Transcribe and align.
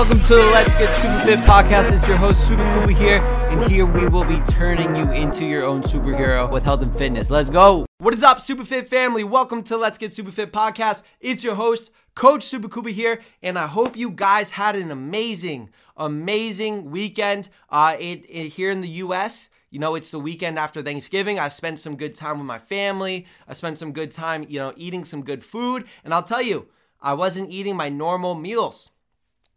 Welcome 0.00 0.22
to 0.22 0.34
the 0.34 0.46
Let's 0.46 0.74
Get 0.76 0.96
Super 0.96 1.18
Fit 1.26 1.38
podcast. 1.40 1.92
It's 1.92 2.08
your 2.08 2.16
host, 2.16 2.48
Super 2.48 2.64
Kuba 2.72 2.90
here, 2.90 3.18
and 3.50 3.70
here 3.70 3.84
we 3.84 4.08
will 4.08 4.24
be 4.24 4.40
turning 4.50 4.96
you 4.96 5.12
into 5.12 5.44
your 5.44 5.62
own 5.62 5.82
superhero 5.82 6.50
with 6.50 6.64
health 6.64 6.80
and 6.80 6.96
fitness. 6.96 7.28
Let's 7.28 7.50
go. 7.50 7.84
What 7.98 8.14
is 8.14 8.22
up, 8.22 8.40
Super 8.40 8.64
Fit 8.64 8.88
family? 8.88 9.24
Welcome 9.24 9.62
to 9.64 9.76
Let's 9.76 9.98
Get 9.98 10.14
Super 10.14 10.32
Fit 10.32 10.54
podcast. 10.54 11.02
It's 11.20 11.44
your 11.44 11.54
host, 11.54 11.90
Coach 12.14 12.44
Super 12.44 12.66
Kuba 12.66 12.92
here, 12.92 13.20
and 13.42 13.58
I 13.58 13.66
hope 13.66 13.94
you 13.94 14.08
guys 14.08 14.52
had 14.52 14.74
an 14.74 14.90
amazing, 14.90 15.68
amazing 15.98 16.90
weekend 16.90 17.50
uh, 17.68 17.94
it, 18.00 18.24
it, 18.26 18.48
here 18.48 18.70
in 18.70 18.80
the 18.80 18.88
U.S. 18.88 19.50
You 19.68 19.80
know, 19.80 19.96
it's 19.96 20.12
the 20.12 20.18
weekend 20.18 20.58
after 20.58 20.80
Thanksgiving. 20.80 21.38
I 21.38 21.48
spent 21.48 21.78
some 21.78 21.96
good 21.96 22.14
time 22.14 22.38
with 22.38 22.46
my 22.46 22.58
family. 22.58 23.26
I 23.46 23.52
spent 23.52 23.76
some 23.76 23.92
good 23.92 24.12
time, 24.12 24.46
you 24.48 24.60
know, 24.60 24.72
eating 24.78 25.04
some 25.04 25.22
good 25.22 25.44
food. 25.44 25.84
And 26.04 26.14
I'll 26.14 26.22
tell 26.22 26.40
you, 26.40 26.68
I 27.02 27.12
wasn't 27.12 27.50
eating 27.50 27.76
my 27.76 27.90
normal 27.90 28.34
meals. 28.34 28.88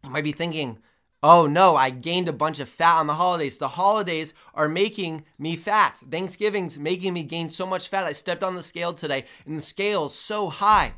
You 0.03 0.09
might 0.09 0.23
be 0.23 0.33
thinking, 0.33 0.79
oh 1.21 1.47
no, 1.47 1.75
I 1.75 1.89
gained 1.89 2.27
a 2.27 2.33
bunch 2.33 2.59
of 2.59 2.67
fat 2.67 2.99
on 2.99 3.07
the 3.07 3.13
holidays. 3.13 3.57
The 3.57 3.69
holidays 3.69 4.33
are 4.53 4.67
making 4.67 5.23
me 5.39 5.55
fat. 5.55 5.97
Thanksgiving's 6.09 6.77
making 6.77 7.13
me 7.13 7.23
gain 7.23 7.49
so 7.49 7.65
much 7.65 7.87
fat. 7.87 8.03
I 8.03 8.11
stepped 8.11 8.43
on 8.43 8.55
the 8.55 8.63
scale 8.63 8.93
today 8.93 9.25
and 9.45 9.57
the 9.57 9.61
scale's 9.61 10.13
so 10.13 10.49
high. 10.49 10.93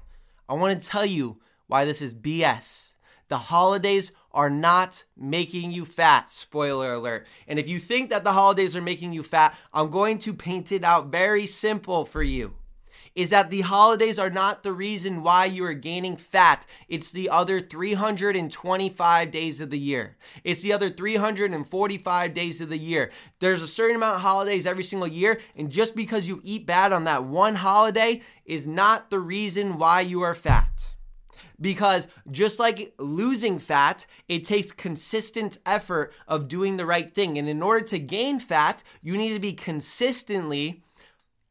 I 0.49 0.53
want 0.55 0.81
to 0.81 0.87
tell 0.87 1.05
you 1.05 1.39
why 1.67 1.85
this 1.85 2.01
is 2.01 2.13
BS. 2.13 2.93
The 3.27 3.37
holidays 3.37 4.11
are 4.31 4.49
not 4.49 5.03
making 5.15 5.71
you 5.71 5.85
fat. 5.85 6.29
Spoiler 6.29 6.93
alert. 6.93 7.27
And 7.47 7.59
if 7.59 7.69
you 7.69 7.79
think 7.79 8.09
that 8.09 8.23
the 8.23 8.33
holidays 8.33 8.75
are 8.75 8.81
making 8.81 9.13
you 9.13 9.23
fat, 9.23 9.55
I'm 9.73 9.89
going 9.89 10.17
to 10.19 10.33
paint 10.33 10.71
it 10.71 10.83
out 10.83 11.07
very 11.07 11.45
simple 11.45 12.05
for 12.05 12.23
you 12.23 12.55
is 13.15 13.29
that 13.29 13.49
the 13.49 13.61
holidays 13.61 14.19
are 14.19 14.29
not 14.29 14.61
the 14.61 14.73
reason 14.73 15.23
why 15.23 15.45
you 15.45 15.63
are 15.65 15.73
gaining 15.73 16.17
fat. 16.17 16.65
It's 16.87 17.11
the 17.11 17.29
other 17.29 17.61
325 17.61 19.31
days 19.31 19.61
of 19.61 19.69
the 19.69 19.79
year. 19.79 20.17
It's 20.43 20.61
the 20.61 20.73
other 20.73 20.89
345 20.89 22.33
days 22.33 22.61
of 22.61 22.69
the 22.69 22.77
year. 22.77 23.11
There's 23.39 23.61
a 23.61 23.67
certain 23.67 23.95
amount 23.95 24.17
of 24.17 24.21
holidays 24.21 24.67
every 24.67 24.83
single 24.83 25.07
year, 25.07 25.39
and 25.55 25.71
just 25.71 25.95
because 25.95 26.27
you 26.27 26.41
eat 26.43 26.65
bad 26.65 26.91
on 26.91 27.05
that 27.05 27.23
one 27.23 27.55
holiday 27.55 28.21
is 28.45 28.67
not 28.67 29.09
the 29.09 29.19
reason 29.19 29.77
why 29.77 30.01
you 30.01 30.21
are 30.21 30.35
fat 30.35 30.91
because 31.59 32.07
just 32.31 32.59
like 32.59 32.93
losing 32.97 33.59
fat, 33.59 34.05
it 34.27 34.43
takes 34.43 34.71
consistent 34.71 35.57
effort 35.65 36.13
of 36.27 36.47
doing 36.47 36.77
the 36.77 36.85
right 36.85 37.13
thing. 37.13 37.37
And 37.37 37.47
in 37.47 37.61
order 37.61 37.85
to 37.87 37.99
gain 37.99 38.39
fat, 38.39 38.83
you 39.01 39.17
need 39.17 39.33
to 39.33 39.39
be 39.39 39.53
consistently 39.53 40.83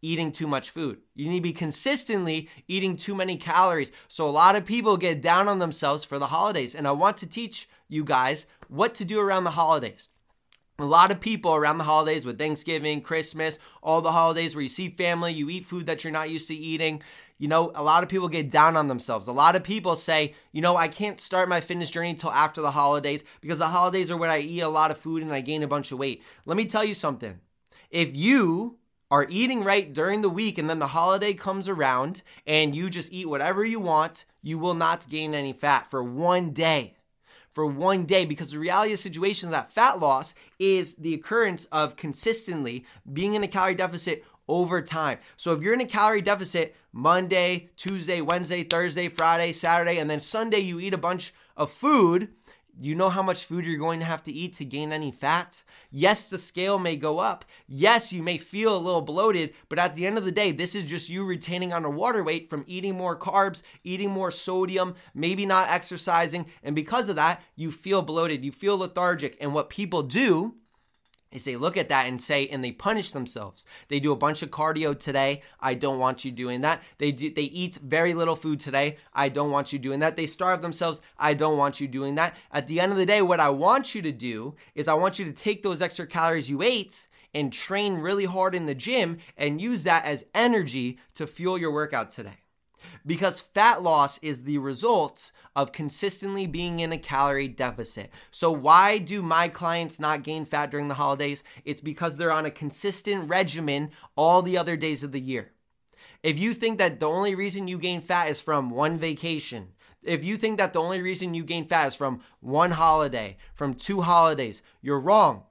eating 0.05 0.31
too 0.31 0.47
much 0.47 0.71
food. 0.71 0.99
You 1.15 1.29
need 1.29 1.39
to 1.39 1.43
be 1.43 1.53
consistently 1.53 2.51
eating 2.69 2.97
too 2.97 3.15
many 3.15 3.37
calories. 3.37 3.91
So 4.07 4.29
a 4.29 4.31
lot 4.31 4.55
of 4.55 4.67
people 4.67 4.97
get 4.99 5.23
down 5.23 5.49
on 5.49 5.59
themselves 5.59 6.05
for 6.05 6.19
the 6.19 6.27
holidays. 6.27 6.75
And 6.75 6.87
I 6.87 6.93
want 6.93 7.17
to 7.19 7.27
teach 7.27 7.69
you 7.89 8.05
guys 8.05 8.47
what 8.69 8.95
to 8.97 9.05
do 9.05 9.19
around 9.19 9.45
the 9.45 9.51
holidays. 9.51 10.11
A 10.79 10.85
lot 10.85 11.11
of 11.11 11.21
people 11.21 11.55
around 11.55 11.79
the 11.79 11.85
holidays 11.85 12.27
with 12.27 12.39
Thanksgiving, 12.39 13.01
Christmas, 13.01 13.59
all 13.83 14.03
the 14.03 14.13
holidays 14.13 14.55
where 14.55 14.63
you 14.63 14.69
see 14.69 14.89
family, 14.89 15.33
you 15.33 15.49
eat 15.49 15.65
food 15.65 15.87
that 15.87 16.03
you're 16.03 16.13
not 16.13 16.31
used 16.31 16.49
to 16.49 16.55
eating. 16.55 17.01
You 17.39 17.49
know, 17.49 17.73
a 17.75 17.83
lot 17.83 18.03
of 18.03 18.09
people 18.09 18.29
get 18.29 18.51
down 18.51 18.77
on 18.77 18.89
themselves. 18.89 19.27
A 19.27 19.33
lot 19.33 19.57
of 19.57 19.63
people 19.63 19.97
say, 19.97 20.35
you 20.53 20.61
know, 20.61 20.77
I 20.77 20.89
can't 20.89 21.21
start 21.21 21.49
my 21.49 21.61
fitness 21.61 21.91
journey 21.91 22.11
until 22.11 22.31
after 22.31 22.61
the 22.61 22.73
holidays 22.73 23.25
because 23.41 23.59
the 23.59 23.69
holidays 23.69 24.11
are 24.11 24.17
when 24.17 24.31
I 24.31 24.41
eat 24.41 24.61
a 24.61 24.69
lot 24.69 24.91
of 24.91 24.99
food 24.99 25.23
and 25.23 25.33
I 25.33 25.41
gain 25.41 25.63
a 25.63 25.69
bunch 25.69 25.93
of 25.93 25.99
weight. 25.99 26.23
Let 26.45 26.57
me 26.57 26.67
tell 26.67 26.85
you 26.85 26.95
something. 26.95 27.39
If 27.91 28.17
you 28.17 28.79
are 29.15 29.29
eating 29.31 29.63
right 29.63 29.93
during 29.93 30.23
the 30.23 30.29
week 30.29 30.59
and 30.59 30.69
then 30.69 30.81
the 30.81 30.89
holiday 30.89 31.33
comes 31.33 31.69
around 31.69 32.21
and 32.49 32.75
you 32.75 32.91
just 32.91 33.13
eat 33.13 33.29
whatever 33.29 33.65
you 33.65 33.79
want, 33.79 34.25
you 34.43 34.59
will 34.59 34.75
not 34.75 35.09
gain 35.09 35.37
any 35.37 35.53
fat 35.53 35.89
for 35.89 36.03
one 36.03 36.51
day. 36.51 36.97
For 37.53 37.65
one 37.65 38.07
day, 38.07 38.25
because 38.25 38.51
the 38.51 38.59
reality 38.59 38.93
of 38.93 38.99
the 38.99 39.03
situation 39.05 39.51
is 39.51 39.53
that 39.53 39.71
fat 39.71 40.01
loss 40.01 40.35
is 40.59 40.97
the 40.97 41.15
occurrence 41.15 41.67
of 41.67 41.95
consistently 41.95 42.85
being 43.13 43.35
in 43.35 43.45
a 43.45 43.47
calorie 43.47 43.77
deficit 43.77 44.25
over 44.49 44.83
time. 44.83 45.21
So 45.37 45.53
if 45.53 45.63
you're 45.63 45.75
in 45.75 45.81
a 45.81 45.87
calorie 45.87 46.21
deficit 46.21 46.75
Monday, 46.93 47.71
Tuesday, 47.77 48.21
Wednesday, 48.21 48.65
Thursday, 48.65 49.09
Friday, 49.09 49.53
Saturday, 49.53 49.99
and 49.99 50.11
then 50.11 50.19
Sunday 50.19 50.59
you 50.59 50.81
eat 50.81 50.93
a 50.93 50.99
bunch 50.99 51.33
of 51.57 51.71
food, 51.71 52.33
you 52.81 52.95
know 52.95 53.11
how 53.11 53.23
much 53.23 53.45
food 53.45 53.65
you're 53.65 53.79
going 53.79 54.01
to 54.01 54.07
have 54.07 54.23
to 54.25 54.33
eat 54.33 54.55
to 54.55 54.65
gain 54.65 54.93
any 54.93 55.11
fat? 55.11 55.63
Yes, 55.91 56.29
the 56.29 56.39
scale 56.39 56.79
may 56.79 56.97
go 56.97 57.19
up. 57.19 57.45
Yes, 57.67 58.13
you 58.13 58.23
may 58.23 58.39
feel 58.39 58.77
a 58.77 58.79
little 58.79 59.01
bloated, 59.01 59.55
but 59.69 59.79
at 59.79 59.95
the 59.97 60.07
end 60.07 60.19
of 60.19 60.25
the 60.25 60.33
day, 60.33 60.53
this 60.53 60.75
is 60.75 60.85
just 60.85 61.09
you 61.09 61.25
retaining 61.25 61.73
on 61.73 61.85
a 61.85 61.91
water 61.91 62.25
weight 62.25 62.51
from 62.51 62.65
eating 62.67 62.97
more 62.97 63.19
carbs, 63.19 63.63
eating 63.85 64.11
more 64.11 64.31
sodium, 64.31 64.95
maybe 65.15 65.47
not 65.47 65.71
exercising. 65.71 66.47
And 66.63 66.75
because 66.75 67.09
of 67.09 67.17
that, 67.17 67.43
you 67.57 67.71
feel 67.71 68.03
bloated, 68.03 68.45
you 68.45 68.53
feel 68.53 68.79
lethargic. 68.79 69.37
And 69.41 69.55
what 69.55 69.71
people 69.71 70.03
do 70.03 70.55
is 71.35 71.45
they 71.45 71.57
look 71.57 71.77
at 71.77 71.91
that 71.91 72.07
and 72.07 72.23
say 72.23 72.47
and 72.49 72.65
they 72.65 72.73
punish 72.73 73.13
themselves. 73.13 73.67
They 73.89 74.01
do 74.01 74.13
a 74.13 74.17
bunch 74.17 74.43
of 74.43 74.51
cardio 74.51 74.99
today 74.99 75.43
i 75.61 75.75
don't 75.75 75.99
want 75.99 76.25
you 76.25 76.31
doing 76.31 76.63
that. 76.63 76.83
They 76.99 77.13
do, 77.13 77.31
they 77.31 77.43
eat 77.43 77.75
very 77.77 78.15
little 78.15 78.37
food 78.37 78.61
today 78.61 78.97
i 79.13 79.29
don't 79.29 79.51
want 79.51 79.73
you 79.73 79.79
doing 79.79 80.01
that. 80.01 80.17
They 80.17 80.27
starve 80.27 80.63
themselves 80.63 81.03
i 81.19 81.35
don't 81.35 81.59
want 81.59 81.81
you 81.81 81.89
doing 81.89 82.15
that. 82.15 82.37
At 82.53 82.69
the 82.69 82.81
end 82.81 82.93
of 82.93 82.99
the 82.99 83.05
day 83.05 83.21
what 83.21 83.41
i 83.41 83.51
want 83.51 83.95
you 83.95 84.01
to 84.03 84.13
do 84.13 84.55
is 84.75 84.89
i 84.89 84.95
want 84.95 85.19
you 85.19 85.25
to 85.27 85.33
take 85.33 85.63
those 85.63 85.83
extra 85.83 86.07
calories 86.07 86.49
you 86.49 86.63
ate 86.63 87.09
and 87.35 87.53
train 87.53 87.95
really 87.95 88.27
hard 88.27 88.55
in 88.55 88.67
the 88.67 88.75
gym 88.75 89.19
and 89.37 89.61
use 89.61 89.83
that 89.83 90.05
as 90.05 90.25
energy 90.35 90.99
to 91.15 91.27
fuel 91.27 91.59
your 91.59 91.73
workout 91.73 92.11
today 92.13 92.44
because 93.07 93.41
fat 93.41 93.83
loss 93.83 94.19
is 94.19 94.43
the 94.43 94.59
result 94.59 95.33
of 95.57 95.73
consistently 95.73 96.47
being 96.47 96.81
in 96.81 96.93
a 96.93 96.99
calorie 96.99 97.49
deficit. 97.49 98.11
So, 98.31 98.51
why 98.51 98.99
do 98.99 99.23
my 99.23 99.49
clients 99.49 100.01
not 100.01 100.23
gain 100.23 100.45
fat 100.45 100.71
during 100.71 100.89
the 100.89 100.95
holidays? 100.95 101.45
It's 101.65 101.81
because 101.81 102.17
they're 102.17 102.33
on 102.33 102.47
a 102.47 102.51
consistent 102.51 103.29
regimen 103.29 103.91
all 104.17 104.43
the 104.43 104.59
other 104.59 104.77
days 104.77 105.03
of 105.03 105.13
the 105.13 105.21
year. 105.21 105.53
If 106.23 106.39
you 106.39 106.55
think 106.55 106.79
that 106.79 107.01
the 107.01 107.07
only 107.07 107.35
reason 107.35 107.69
you 107.69 107.79
gain 107.79 108.01
fat 108.01 108.31
is 108.31 108.41
from 108.41 108.71
one 108.71 108.99
vacation, 108.99 109.69
if 110.03 110.25
you 110.25 110.37
think 110.37 110.59
that 110.59 110.73
the 110.73 110.81
only 110.81 111.03
reason 111.03 111.35
you 111.35 111.45
gain 111.45 111.67
fat 111.67 111.89
is 111.89 111.95
from 111.95 112.21
one 112.41 112.73
holiday, 112.73 113.37
from 113.55 113.75
two 113.75 114.03
holidays, 114.03 114.63
you're 114.81 115.01
wrong. 115.01 115.45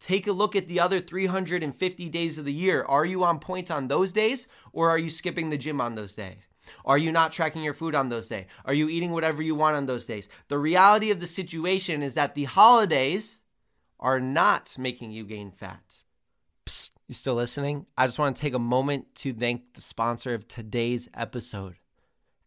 Take 0.00 0.26
a 0.26 0.32
look 0.32 0.54
at 0.54 0.68
the 0.68 0.80
other 0.80 1.00
350 1.00 2.08
days 2.08 2.38
of 2.38 2.44
the 2.44 2.52
year. 2.52 2.84
Are 2.84 3.06
you 3.06 3.24
on 3.24 3.38
point 3.38 3.70
on 3.70 3.88
those 3.88 4.12
days 4.12 4.46
or 4.72 4.90
are 4.90 4.98
you 4.98 5.10
skipping 5.10 5.50
the 5.50 5.56
gym 5.56 5.80
on 5.80 5.94
those 5.94 6.14
days? 6.14 6.36
Are 6.84 6.98
you 6.98 7.12
not 7.12 7.32
tracking 7.32 7.62
your 7.62 7.74
food 7.74 7.94
on 7.94 8.08
those 8.08 8.28
days? 8.28 8.46
Are 8.64 8.74
you 8.74 8.88
eating 8.88 9.12
whatever 9.12 9.42
you 9.42 9.54
want 9.54 9.76
on 9.76 9.86
those 9.86 10.06
days? 10.06 10.28
The 10.48 10.58
reality 10.58 11.10
of 11.10 11.20
the 11.20 11.26
situation 11.26 12.02
is 12.02 12.14
that 12.14 12.34
the 12.34 12.44
holidays 12.44 13.42
are 14.00 14.20
not 14.20 14.76
making 14.78 15.12
you 15.12 15.24
gain 15.24 15.50
fat. 15.50 16.02
Psst, 16.66 16.90
you 17.08 17.14
still 17.14 17.34
listening? 17.34 17.86
I 17.96 18.06
just 18.06 18.18
want 18.18 18.36
to 18.36 18.42
take 18.42 18.54
a 18.54 18.58
moment 18.58 19.14
to 19.16 19.32
thank 19.32 19.74
the 19.74 19.80
sponsor 19.80 20.34
of 20.34 20.48
today's 20.48 21.08
episode. 21.14 21.76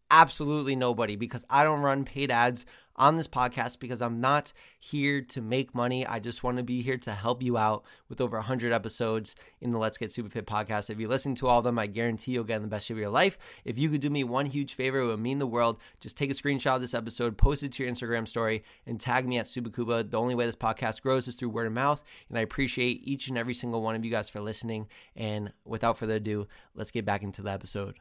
Absolutely 0.09 0.75
nobody, 0.75 1.15
because 1.15 1.45
I 1.49 1.63
don't 1.63 1.81
run 1.81 2.05
paid 2.05 2.31
ads 2.31 2.65
on 2.97 3.17
this 3.17 3.27
podcast 3.27 3.79
because 3.79 4.01
I'm 4.01 4.19
not 4.19 4.53
here 4.79 5.21
to 5.21 5.41
make 5.41 5.75
money. 5.75 6.05
I 6.05 6.19
just 6.19 6.43
want 6.43 6.57
to 6.57 6.63
be 6.63 6.81
here 6.81 6.97
to 6.97 7.11
help 7.11 7.43
you 7.43 7.57
out 7.57 7.83
with 8.09 8.19
over 8.21 8.37
100 8.37 8.73
episodes 8.73 9.35
in 9.61 9.71
the 9.71 9.77
Let's 9.77 9.97
Get 9.97 10.11
Super 10.11 10.29
Fit 10.29 10.47
podcast. 10.47 10.89
If 10.89 10.99
you 10.99 11.07
listen 11.07 11.35
to 11.35 11.47
all 11.47 11.59
of 11.59 11.63
them, 11.63 11.77
I 11.77 11.87
guarantee 11.87 12.31
you'll 12.31 12.43
get 12.43 12.57
in 12.57 12.61
the 12.63 12.67
best 12.67 12.87
shape 12.87 12.95
of 12.95 13.01
your 13.01 13.09
life. 13.09 13.37
If 13.65 13.77
you 13.77 13.89
could 13.89 14.01
do 14.01 14.09
me 14.09 14.23
one 14.23 14.47
huge 14.47 14.73
favor, 14.73 14.99
it 14.99 15.05
would 15.07 15.19
mean 15.19 15.39
the 15.39 15.47
world. 15.47 15.77
Just 15.99 16.17
take 16.17 16.31
a 16.31 16.33
screenshot 16.33 16.75
of 16.75 16.81
this 16.81 16.93
episode, 16.93 17.37
post 17.37 17.63
it 17.63 17.71
to 17.73 17.83
your 17.83 17.91
Instagram 17.91 18.27
story, 18.27 18.63
and 18.85 18.99
tag 18.99 19.27
me 19.27 19.37
at 19.37 19.45
Subakuba. 19.45 20.09
The 20.09 20.19
only 20.19 20.35
way 20.35 20.45
this 20.45 20.55
podcast 20.55 21.01
grows 21.01 21.27
is 21.27 21.35
through 21.35 21.49
word 21.49 21.67
of 21.67 21.73
mouth, 21.73 22.01
and 22.29 22.37
I 22.37 22.41
appreciate 22.41 23.01
each 23.03 23.27
and 23.27 23.37
every 23.37 23.53
single 23.53 23.81
one 23.81 23.95
of 23.95 24.03
you 24.03 24.11
guys 24.11 24.29
for 24.29 24.39
listening. 24.39 24.87
And 25.15 25.51
without 25.65 25.97
further 25.97 26.15
ado, 26.15 26.47
let's 26.73 26.91
get 26.91 27.05
back 27.05 27.23
into 27.23 27.41
the 27.41 27.51
episode. 27.51 27.99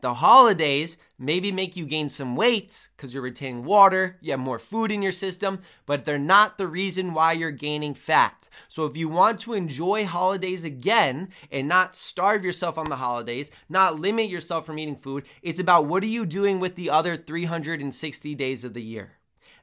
The 0.00 0.14
holidays 0.14 0.96
maybe 1.18 1.52
make 1.52 1.76
you 1.76 1.86
gain 1.86 2.08
some 2.08 2.34
weight 2.34 2.88
because 2.96 3.14
you're 3.14 3.22
retaining 3.22 3.64
water, 3.64 4.16
you 4.20 4.32
have 4.32 4.40
more 4.40 4.58
food 4.58 4.90
in 4.90 5.02
your 5.02 5.12
system, 5.12 5.60
but 5.86 6.04
they're 6.04 6.18
not 6.18 6.58
the 6.58 6.66
reason 6.66 7.14
why 7.14 7.32
you're 7.32 7.52
gaining 7.52 7.94
fat. 7.94 8.48
So 8.68 8.84
if 8.86 8.96
you 8.96 9.08
want 9.08 9.40
to 9.40 9.54
enjoy 9.54 10.04
holidays 10.04 10.64
again 10.64 11.28
and 11.50 11.68
not 11.68 11.94
starve 11.94 12.44
yourself 12.44 12.78
on 12.78 12.88
the 12.88 12.96
holidays, 12.96 13.50
not 13.68 14.00
limit 14.00 14.28
yourself 14.28 14.66
from 14.66 14.78
eating 14.78 14.96
food, 14.96 15.24
it's 15.42 15.60
about 15.60 15.86
what 15.86 16.02
are 16.02 16.06
you 16.06 16.26
doing 16.26 16.58
with 16.58 16.74
the 16.74 16.90
other 16.90 17.16
360 17.16 18.34
days 18.34 18.64
of 18.64 18.74
the 18.74 18.82
year? 18.82 19.12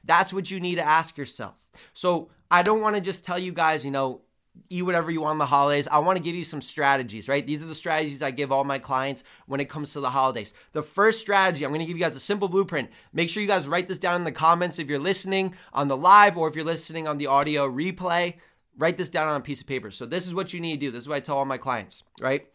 That's 0.04 0.32
what 0.32 0.50
you 0.50 0.60
need 0.60 0.76
to 0.76 0.86
ask 0.86 1.18
yourself. 1.18 1.54
So 1.92 2.30
I 2.50 2.62
don't 2.62 2.80
want 2.80 2.96
to 2.96 3.00
just 3.00 3.24
tell 3.24 3.38
you 3.38 3.52
guys, 3.52 3.84
you 3.84 3.90
know, 3.90 4.22
eat 4.68 4.82
whatever 4.82 5.10
you 5.10 5.22
want 5.22 5.32
on 5.32 5.38
the 5.38 5.46
holidays. 5.46 5.88
I 5.88 5.98
want 5.98 6.16
to 6.16 6.22
give 6.22 6.34
you 6.34 6.44
some 6.44 6.60
strategies, 6.60 7.28
right? 7.28 7.46
These 7.46 7.62
are 7.62 7.66
the 7.66 7.74
strategies 7.74 8.22
I 8.22 8.30
give 8.30 8.52
all 8.52 8.64
my 8.64 8.78
clients 8.78 9.24
when 9.46 9.60
it 9.60 9.68
comes 9.68 9.92
to 9.92 10.00
the 10.00 10.10
holidays. 10.10 10.52
The 10.72 10.82
first 10.82 11.20
strategy, 11.20 11.64
I'm 11.64 11.70
going 11.70 11.80
to 11.80 11.86
give 11.86 11.96
you 11.96 12.02
guys 12.02 12.16
a 12.16 12.20
simple 12.20 12.48
blueprint. 12.48 12.90
Make 13.12 13.28
sure 13.28 13.42
you 13.42 13.48
guys 13.48 13.66
write 13.66 13.88
this 13.88 13.98
down 13.98 14.16
in 14.16 14.24
the 14.24 14.32
comments 14.32 14.78
if 14.78 14.88
you're 14.88 14.98
listening 14.98 15.54
on 15.72 15.88
the 15.88 15.96
live 15.96 16.36
or 16.36 16.48
if 16.48 16.54
you're 16.54 16.64
listening 16.64 17.08
on 17.08 17.18
the 17.18 17.26
audio 17.26 17.70
replay. 17.70 18.34
Write 18.76 18.96
this 18.96 19.08
down 19.08 19.28
on 19.28 19.36
a 19.36 19.44
piece 19.44 19.60
of 19.60 19.66
paper. 19.66 19.90
So, 19.90 20.06
this 20.06 20.26
is 20.26 20.34
what 20.34 20.52
you 20.52 20.60
need 20.60 20.80
to 20.80 20.86
do. 20.86 20.90
This 20.90 21.02
is 21.02 21.08
what 21.08 21.16
I 21.16 21.20
tell 21.20 21.38
all 21.38 21.44
my 21.44 21.58
clients, 21.58 22.02
right? 22.20 22.46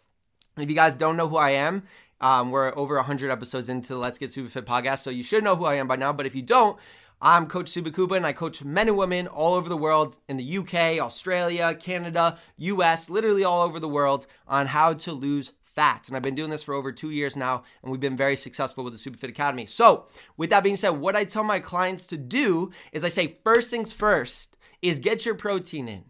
If 0.57 0.69
you 0.69 0.75
guys 0.75 0.95
don't 0.95 1.17
know 1.17 1.27
who 1.27 1.37
I 1.37 1.51
am, 1.51 1.83
um, 2.21 2.51
we're 2.51 2.75
over 2.77 2.95
100 2.95 3.29
episodes 3.29 3.67
into 3.67 3.93
the 3.93 3.99
Let's 3.99 4.17
Get 4.17 4.31
Super 4.31 4.49
Fit 4.49 4.65
podcast, 4.65 4.99
so 4.99 5.09
you 5.09 5.23
should 5.23 5.43
know 5.43 5.55
who 5.55 5.65
I 5.65 5.75
am 5.75 5.87
by 5.87 5.97
now. 5.97 6.13
But 6.13 6.25
if 6.25 6.33
you 6.33 6.41
don't, 6.41 6.77
I'm 7.21 7.47
Coach 7.47 7.71
Subakuba 7.71 8.17
and 8.17 8.25
I 8.25 8.33
coach 8.33 8.63
men 8.63 8.89
and 8.89 8.97
women 8.97 9.27
all 9.27 9.53
over 9.53 9.69
the 9.69 9.77
world 9.77 10.17
in 10.27 10.35
the 10.35 10.57
UK, 10.57 10.99
Australia, 10.99 11.73
Canada, 11.73 12.37
US, 12.57 13.09
literally 13.09 13.43
all 13.43 13.61
over 13.61 13.79
the 13.79 13.87
world 13.87 14.27
on 14.47 14.67
how 14.67 14.93
to 14.93 15.13
lose 15.13 15.51
fat. 15.63 16.07
And 16.07 16.17
I've 16.17 16.23
been 16.23 16.35
doing 16.35 16.49
this 16.49 16.63
for 16.63 16.73
over 16.73 16.91
two 16.91 17.11
years 17.11 17.37
now, 17.37 17.63
and 17.81 17.91
we've 17.91 18.01
been 18.01 18.17
very 18.17 18.35
successful 18.35 18.83
with 18.83 18.93
the 18.93 19.11
Superfit 19.11 19.29
Academy. 19.29 19.65
So, 19.65 20.07
with 20.35 20.49
that 20.49 20.63
being 20.63 20.75
said, 20.75 20.89
what 20.89 21.15
I 21.15 21.23
tell 21.23 21.43
my 21.43 21.59
clients 21.59 22.05
to 22.07 22.17
do 22.17 22.71
is 22.91 23.03
I 23.03 23.09
say, 23.09 23.37
first 23.43 23.69
things 23.69 23.93
first 23.93 24.57
is 24.81 24.99
get 24.99 25.25
your 25.25 25.35
protein 25.35 25.87
in. 25.87 26.03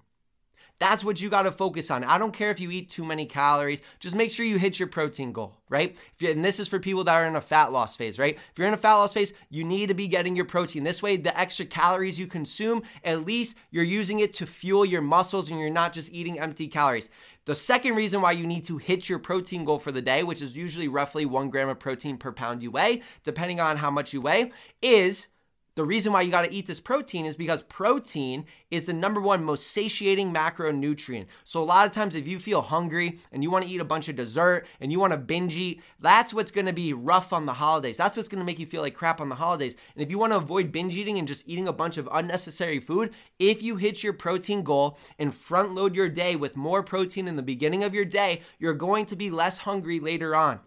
That's 0.78 1.06
what 1.06 1.22
you 1.22 1.30
got 1.30 1.44
to 1.44 1.52
focus 1.52 1.90
on. 1.90 2.04
I 2.04 2.18
don't 2.18 2.34
care 2.34 2.52
if 2.52 2.60
you 2.60 2.70
eat 2.70 2.90
too 2.90 3.06
many 3.06 3.26
calories. 3.26 3.82
Just 4.00 4.14
make 4.14 4.32
sure 4.32 4.46
you 4.46 4.58
hit 4.58 4.78
your 4.78 4.90
protein 4.90 5.32
goal, 5.32 5.58
right? 5.70 5.96
And 6.22 6.44
this 6.44 6.60
is 6.60 6.68
for 6.68 6.80
people 6.80 7.06
that 7.06 7.16
are 7.16 7.26
in 7.26 7.38
a 7.38 7.42
fat 7.42 7.72
loss 7.72 7.96
phase, 7.96 8.20
right? 8.20 8.36
If 8.36 8.58
you're 8.58 8.68
in 8.68 8.74
a 8.74 8.78
fat 8.78 8.96
loss 8.96 9.14
phase, 9.14 9.32
you 9.50 9.64
need 9.64 9.88
to 9.88 9.94
be 9.94 10.10
getting 10.10 10.36
your 10.36 10.46
protein. 10.46 10.84
This 10.84 11.02
way, 11.02 11.16
the 11.16 11.38
extra 11.40 11.66
calories 11.66 12.20
you 12.20 12.28
consume, 12.28 12.84
at 13.06 13.26
least 13.26 13.56
you're 13.72 13.86
using 13.86 14.20
it 14.20 14.34
to 14.34 14.46
fuel 14.46 14.84
your 14.84 15.02
muscles 15.02 15.50
and 15.50 15.60
you're 15.60 15.70
not 15.70 15.94
just 15.94 16.12
eating 16.12 16.40
empty 16.40 16.68
calories. 16.68 17.10
The 17.46 17.56
second 17.56 17.96
reason 17.96 18.22
why 18.22 18.34
you 18.34 18.46
need 18.46 18.66
to 18.66 18.78
hit 18.78 19.08
your 19.08 19.20
protein 19.20 19.64
goal 19.66 19.80
for 19.80 19.92
the 19.92 20.02
day, 20.02 20.24
which 20.24 20.42
is 20.42 20.58
usually 20.58 20.88
roughly 20.88 21.26
one 21.26 21.50
gram 21.50 21.70
of 21.70 21.80
protein 21.80 22.18
per 22.18 22.34
pound 22.34 22.62
you 22.62 22.72
weigh, 22.72 23.02
depending 23.24 23.60
on 23.60 23.78
how 23.78 23.92
much 23.92 24.14
you 24.14 24.20
weigh, 24.20 24.52
is 24.82 25.28
the 25.76 25.84
reason 25.84 26.14
why 26.14 26.22
you 26.22 26.32
got 26.32 26.46
to 26.46 26.54
eat 26.54 26.68
this 26.68 26.80
protein 26.80 27.26
is 27.26 27.36
because 27.36 27.62
protein 27.62 28.46
is 28.72 28.86
the 28.86 28.94
number 28.94 29.20
one 29.20 29.44
most 29.44 29.68
satiating 29.68 30.34
macronutrient. 30.34 31.26
So, 31.44 31.62
a 31.62 31.66
lot 31.66 31.86
of 31.86 31.92
times, 31.92 32.16
if 32.16 32.30
you 32.30 32.40
feel 32.40 32.62
hungry 32.62 33.20
and 33.34 33.44
you 33.44 33.52
want 33.52 33.66
to 33.66 33.70
eat 33.70 33.82
a 33.82 33.86
bunch 33.86 34.08
of 34.08 34.16
dessert 34.16 34.66
and 34.80 34.90
you 34.90 35.00
want 35.00 35.12
to 35.12 35.18
binge 35.18 35.58
eat, 35.58 35.82
that's 36.00 36.34
what's 36.34 36.52
going 36.52 36.68
to 36.68 36.74
be 36.74 36.94
rough 36.94 37.34
on 37.34 37.46
the 37.46 37.54
holidays. 37.54 37.98
That's 37.98 38.16
what's 38.16 38.30
going 38.30 38.40
to 38.40 38.46
make 38.46 38.58
you 38.58 38.66
feel 38.66 38.82
like 38.82 38.94
crap 38.94 39.20
on 39.20 39.28
the 39.28 39.36
holidays. 39.36 39.76
And 39.96 40.02
if 40.02 40.10
you 40.10 40.18
want 40.18 40.32
to 40.32 40.38
avoid 40.38 40.72
binge 40.72 40.96
eating 40.96 41.20
and 41.20 41.28
just 41.28 41.48
eating 41.48 41.68
a 41.68 41.74
bunch 41.74 41.98
of 41.98 42.08
unnecessary 42.10 42.80
food, 42.80 43.14
if 43.38 43.62
you 43.62 43.76
hit 43.76 44.02
your 44.02 44.14
protein 44.14 44.64
goal 44.64 44.98
and 45.20 45.36
front 45.36 45.76
load 45.76 45.94
your 45.94 46.10
day 46.10 46.38
with 46.38 46.56
more 46.56 46.84
protein 46.84 47.28
in 47.28 47.36
the 47.36 47.44
beginning 47.44 47.84
of 47.84 47.94
your 47.94 48.06
day, 48.06 48.42
you're 48.60 48.74
going 48.74 49.06
to 49.08 49.18
be 49.18 49.30
less 49.30 49.58
hungry 49.58 50.00
later 50.00 50.38
on. 50.38 50.62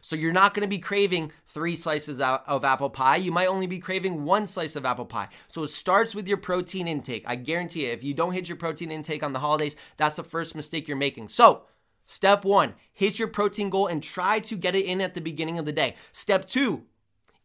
So 0.00 0.16
you're 0.16 0.32
not 0.32 0.54
going 0.54 0.62
to 0.62 0.68
be 0.68 0.78
craving 0.78 1.32
three 1.48 1.76
slices 1.76 2.20
of 2.20 2.64
apple 2.64 2.90
pie. 2.90 3.16
You 3.16 3.32
might 3.32 3.48
only 3.48 3.66
be 3.66 3.78
craving 3.78 4.24
one 4.24 4.46
slice 4.46 4.76
of 4.76 4.84
apple 4.84 5.06
pie. 5.06 5.28
So 5.48 5.62
it 5.62 5.68
starts 5.68 6.14
with 6.14 6.28
your 6.28 6.38
protein 6.38 6.88
intake. 6.88 7.24
I 7.26 7.36
guarantee 7.36 7.86
you, 7.86 7.92
if 7.92 8.02
you 8.02 8.14
don't 8.14 8.32
hit 8.32 8.48
your 8.48 8.56
protein 8.56 8.90
intake 8.90 9.22
on 9.22 9.32
the 9.32 9.38
holidays, 9.38 9.76
that's 9.96 10.16
the 10.16 10.22
first 10.22 10.54
mistake 10.54 10.88
you're 10.88 10.96
making. 10.96 11.28
So 11.28 11.62
step 12.06 12.44
one, 12.44 12.74
hit 12.92 13.18
your 13.18 13.28
protein 13.28 13.70
goal 13.70 13.86
and 13.86 14.02
try 14.02 14.40
to 14.40 14.56
get 14.56 14.74
it 14.74 14.84
in 14.84 15.00
at 15.00 15.14
the 15.14 15.20
beginning 15.20 15.58
of 15.58 15.66
the 15.66 15.72
day. 15.72 15.96
Step 16.12 16.48
two, 16.48 16.84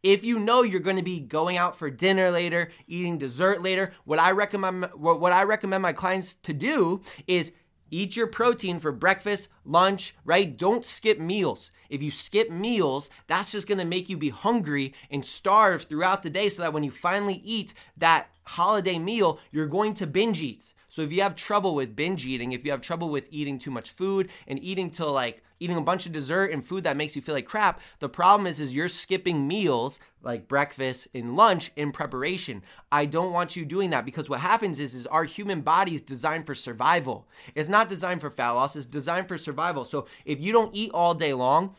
if 0.04 0.24
you 0.24 0.40
know 0.40 0.62
you're 0.62 0.80
going 0.80 0.98
to 0.98 1.04
be 1.04 1.20
going 1.20 1.58
out 1.58 1.76
for 1.76 1.90
dinner 1.90 2.30
later, 2.32 2.70
eating 2.88 3.18
dessert 3.18 3.62
later, 3.62 3.94
what 4.06 4.20
I 4.20 4.32
recommend 4.32 4.86
what 4.96 5.34
I 5.34 5.44
recommend 5.44 5.82
my 5.82 5.94
clients 5.94 6.36
to 6.36 6.54
do 6.54 7.02
is 7.28 7.52
eat 7.92 8.16
your 8.16 8.28
protein 8.28 8.80
for 8.80 8.92
breakfast, 8.92 9.50
lunch, 9.66 10.16
right? 10.26 10.58
Don't 10.58 10.86
skip 10.86 11.20
meals. 11.20 11.72
If 11.90 12.02
you 12.02 12.12
skip 12.12 12.50
meals, 12.50 13.10
that's 13.28 13.52
just 13.52 13.68
gonna 13.68 13.86
make 13.86 14.10
you 14.10 14.18
be 14.18 14.30
hungry 14.30 14.94
and 15.10 15.26
starve 15.26 15.84
throughout 15.84 16.24
the 16.24 16.30
day 16.30 16.50
so 16.50 16.62
that 16.64 16.74
when 16.74 16.84
you 16.84 16.92
finally 16.92 17.42
eat 17.46 17.74
that 17.98 18.30
holiday 18.44 19.00
meal, 19.00 19.40
you're 19.52 19.68
going 19.68 19.94
to 19.96 20.08
binge 20.08 20.42
eat. 20.42 20.74
So 20.98 21.04
if 21.04 21.12
you 21.12 21.22
have 21.22 21.36
trouble 21.36 21.76
with 21.76 21.96
binge 21.96 22.26
eating, 22.26 22.54
if 22.54 22.66
you 22.66 22.72
have 22.72 22.82
trouble 22.82 23.10
with 23.10 23.28
eating 23.30 23.60
too 23.60 23.70
much 23.70 23.92
food 23.92 24.32
and 24.48 24.58
eating 24.64 24.90
till 24.90 25.14
like 25.14 25.44
eating 25.60 25.78
a 25.78 25.82
bunch 25.82 26.08
of 26.08 26.12
dessert 26.12 26.52
and 26.52 26.66
food 26.66 26.86
that 26.86 26.98
makes 26.98 27.16
you 27.16 27.22
feel 27.22 27.36
like 27.36 27.46
crap, 27.46 27.82
the 28.00 28.10
problem 28.10 28.48
is 28.48 28.60
is 28.60 28.74
you're 28.74 28.90
skipping 28.90 29.48
meals 29.48 30.00
like 30.24 30.48
breakfast 30.48 31.08
and 31.14 31.36
lunch 31.36 31.72
in 31.76 31.92
preparation. 31.92 32.64
I 32.92 33.06
don't 33.06 33.32
want 33.32 33.56
you 33.56 33.64
doing 33.64 33.92
that 33.92 34.06
because 34.06 34.28
what 34.28 34.40
happens 34.40 34.80
is 34.80 34.96
is 34.96 35.06
our 35.06 35.24
human 35.24 35.62
body 35.62 35.94
is 35.94 36.02
designed 36.02 36.48
for 36.48 36.56
survival. 36.56 37.28
It's 37.54 37.70
not 37.70 37.90
designed 37.90 38.22
for 38.22 38.32
fat 38.32 38.54
loss, 38.54 38.76
it's 38.76 38.88
designed 38.88 39.28
for 39.28 39.38
survival. 39.38 39.86
So 39.86 40.08
if 40.26 40.42
you 40.42 40.52
don't 40.52 40.74
eat 40.74 40.90
all 40.96 41.14
day 41.14 41.36
long, 41.36 41.76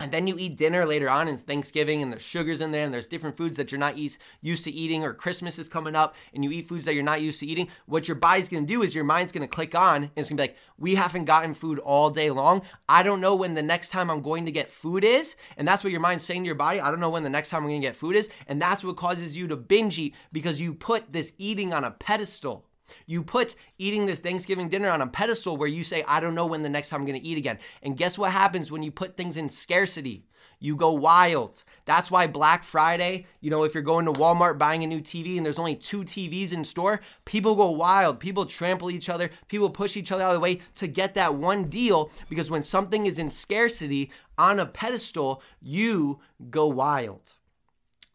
and 0.00 0.12
then 0.12 0.26
you 0.26 0.36
eat 0.38 0.56
dinner 0.56 0.86
later 0.86 1.08
on, 1.08 1.28
and 1.28 1.34
it's 1.34 1.42
Thanksgiving, 1.42 2.02
and 2.02 2.12
there's 2.12 2.22
sugars 2.22 2.60
in 2.60 2.70
there, 2.70 2.84
and 2.84 2.94
there's 2.94 3.06
different 3.06 3.36
foods 3.36 3.56
that 3.56 3.72
you're 3.72 3.78
not 3.78 3.96
used 3.96 4.64
to 4.64 4.70
eating, 4.70 5.04
or 5.04 5.12
Christmas 5.12 5.58
is 5.58 5.68
coming 5.68 5.96
up, 5.96 6.14
and 6.32 6.44
you 6.44 6.50
eat 6.50 6.68
foods 6.68 6.84
that 6.84 6.94
you're 6.94 7.02
not 7.02 7.20
used 7.20 7.40
to 7.40 7.46
eating. 7.46 7.68
What 7.86 8.06
your 8.06 8.14
body's 8.14 8.48
gonna 8.48 8.66
do 8.66 8.82
is 8.82 8.94
your 8.94 9.04
mind's 9.04 9.32
gonna 9.32 9.48
click 9.48 9.74
on, 9.74 10.04
and 10.04 10.10
it's 10.16 10.28
gonna 10.28 10.36
be 10.36 10.42
like, 10.44 10.56
we 10.78 10.94
haven't 10.94 11.24
gotten 11.24 11.54
food 11.54 11.80
all 11.80 12.10
day 12.10 12.30
long. 12.30 12.62
I 12.88 13.02
don't 13.02 13.20
know 13.20 13.34
when 13.34 13.54
the 13.54 13.62
next 13.62 13.90
time 13.90 14.10
I'm 14.10 14.22
going 14.22 14.46
to 14.46 14.52
get 14.52 14.70
food 14.70 15.04
is. 15.04 15.34
And 15.56 15.66
that's 15.66 15.82
what 15.82 15.90
your 15.90 16.00
mind's 16.00 16.22
saying 16.22 16.44
to 16.44 16.46
your 16.46 16.54
body. 16.54 16.80
I 16.80 16.90
don't 16.90 17.00
know 17.00 17.10
when 17.10 17.24
the 17.24 17.30
next 17.30 17.50
time 17.50 17.64
I'm 17.64 17.68
gonna 17.68 17.80
get 17.80 17.96
food 17.96 18.14
is. 18.14 18.28
And 18.46 18.62
that's 18.62 18.84
what 18.84 18.96
causes 18.96 19.36
you 19.36 19.48
to 19.48 19.56
binge 19.56 19.98
eat 19.98 20.14
because 20.30 20.60
you 20.60 20.72
put 20.72 21.12
this 21.12 21.32
eating 21.36 21.74
on 21.74 21.82
a 21.82 21.90
pedestal. 21.90 22.67
You 23.06 23.22
put 23.22 23.54
eating 23.78 24.06
this 24.06 24.20
Thanksgiving 24.20 24.68
dinner 24.68 24.90
on 24.90 25.02
a 25.02 25.06
pedestal 25.06 25.56
where 25.56 25.68
you 25.68 25.84
say, 25.84 26.04
I 26.06 26.20
don't 26.20 26.34
know 26.34 26.46
when 26.46 26.62
the 26.62 26.68
next 26.68 26.88
time 26.88 27.00
I'm 27.00 27.06
gonna 27.06 27.20
eat 27.22 27.38
again. 27.38 27.58
And 27.82 27.96
guess 27.96 28.18
what 28.18 28.32
happens 28.32 28.70
when 28.70 28.82
you 28.82 28.90
put 28.90 29.16
things 29.16 29.36
in 29.36 29.48
scarcity? 29.48 30.24
You 30.60 30.74
go 30.74 30.92
wild. 30.92 31.62
That's 31.84 32.10
why 32.10 32.26
Black 32.26 32.64
Friday, 32.64 33.26
you 33.40 33.48
know, 33.48 33.62
if 33.62 33.74
you're 33.74 33.82
going 33.82 34.06
to 34.06 34.12
Walmart 34.12 34.58
buying 34.58 34.82
a 34.82 34.88
new 34.88 35.00
TV 35.00 35.36
and 35.36 35.46
there's 35.46 35.58
only 35.58 35.76
two 35.76 36.02
TVs 36.02 36.52
in 36.52 36.64
store, 36.64 37.00
people 37.24 37.54
go 37.54 37.70
wild. 37.70 38.18
People 38.18 38.44
trample 38.44 38.90
each 38.90 39.08
other. 39.08 39.30
People 39.46 39.70
push 39.70 39.96
each 39.96 40.10
other 40.10 40.24
out 40.24 40.30
of 40.30 40.34
the 40.34 40.40
way 40.40 40.60
to 40.74 40.88
get 40.88 41.14
that 41.14 41.36
one 41.36 41.64
deal 41.64 42.10
because 42.28 42.50
when 42.50 42.62
something 42.62 43.06
is 43.06 43.20
in 43.20 43.30
scarcity 43.30 44.10
on 44.36 44.58
a 44.58 44.66
pedestal, 44.66 45.42
you 45.60 46.18
go 46.50 46.66
wild. 46.66 47.34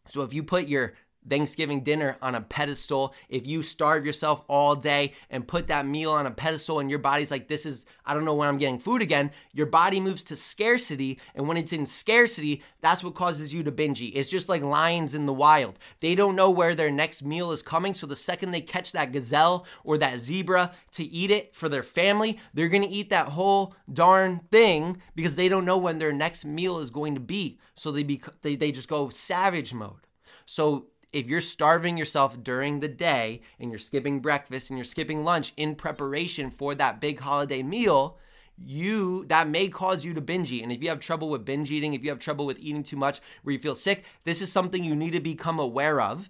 So 0.06 0.20
if 0.20 0.34
you 0.34 0.42
put 0.42 0.68
your 0.68 0.92
Thanksgiving 1.28 1.82
dinner 1.82 2.16
on 2.20 2.34
a 2.34 2.40
pedestal, 2.40 3.14
if 3.28 3.46
you 3.46 3.62
starve 3.62 4.04
yourself 4.04 4.42
all 4.48 4.76
day 4.76 5.14
and 5.30 5.48
put 5.48 5.68
that 5.68 5.86
meal 5.86 6.12
on 6.12 6.26
a 6.26 6.30
pedestal 6.30 6.80
and 6.80 6.90
your 6.90 6.98
body's 6.98 7.30
like, 7.30 7.48
this 7.48 7.64
is, 7.66 7.86
I 8.04 8.14
don't 8.14 8.24
know 8.24 8.34
when 8.34 8.48
I'm 8.48 8.58
getting 8.58 8.78
food 8.78 9.02
again, 9.02 9.30
your 9.52 9.66
body 9.66 10.00
moves 10.00 10.22
to 10.24 10.36
scarcity. 10.36 11.18
And 11.34 11.48
when 11.48 11.56
it's 11.56 11.72
in 11.72 11.86
scarcity, 11.86 12.62
that's 12.80 13.02
what 13.02 13.14
causes 13.14 13.54
you 13.54 13.62
to 13.62 13.72
binge 13.72 14.00
eat. 14.00 14.16
It's 14.16 14.30
just 14.30 14.48
like 14.48 14.62
lions 14.62 15.14
in 15.14 15.26
the 15.26 15.32
wild. 15.32 15.78
They 16.00 16.14
don't 16.14 16.36
know 16.36 16.50
where 16.50 16.74
their 16.74 16.90
next 16.90 17.22
meal 17.22 17.50
is 17.52 17.62
coming. 17.62 17.94
So 17.94 18.06
the 18.06 18.14
second 18.14 18.50
they 18.50 18.60
catch 18.60 18.92
that 18.92 19.12
gazelle 19.12 19.66
or 19.82 19.98
that 19.98 20.20
zebra 20.20 20.72
to 20.92 21.04
eat 21.04 21.30
it 21.30 21.54
for 21.54 21.68
their 21.68 21.82
family, 21.82 22.38
they're 22.52 22.68
to 22.82 22.88
eat 22.88 23.10
that 23.10 23.28
whole 23.28 23.74
darn 23.92 24.40
thing 24.50 25.00
because 25.14 25.36
they 25.36 25.48
don't 25.48 25.64
know 25.64 25.78
when 25.78 25.98
their 25.98 26.12
next 26.12 26.44
meal 26.44 26.78
is 26.78 26.90
going 26.90 27.14
to 27.14 27.20
be. 27.20 27.58
So 27.74 27.90
they, 27.90 28.20
they, 28.42 28.56
they 28.56 28.72
just 28.72 28.88
go 28.88 29.08
savage 29.08 29.74
mode. 29.74 30.06
So 30.46 30.86
if 31.14 31.28
you're 31.28 31.40
starving 31.40 31.96
yourself 31.96 32.42
during 32.42 32.80
the 32.80 32.88
day 32.88 33.40
and 33.60 33.70
you're 33.70 33.78
skipping 33.78 34.18
breakfast 34.18 34.68
and 34.68 34.76
you're 34.76 34.84
skipping 34.84 35.22
lunch 35.22 35.52
in 35.56 35.76
preparation 35.76 36.50
for 36.50 36.74
that 36.74 37.00
big 37.00 37.20
holiday 37.20 37.62
meal, 37.62 38.18
you 38.58 39.24
that 39.26 39.48
may 39.48 39.68
cause 39.68 40.04
you 40.04 40.12
to 40.12 40.20
binge 40.20 40.50
eat. 40.50 40.64
And 40.64 40.72
if 40.72 40.82
you 40.82 40.88
have 40.88 40.98
trouble 40.98 41.28
with 41.28 41.44
binge 41.44 41.70
eating, 41.70 41.94
if 41.94 42.02
you 42.02 42.10
have 42.10 42.18
trouble 42.18 42.46
with 42.46 42.58
eating 42.58 42.82
too 42.82 42.96
much 42.96 43.20
where 43.42 43.52
you 43.52 43.60
feel 43.60 43.76
sick, 43.76 44.04
this 44.24 44.42
is 44.42 44.50
something 44.50 44.82
you 44.82 44.96
need 44.96 45.12
to 45.12 45.20
become 45.20 45.60
aware 45.60 46.00
of. 46.00 46.28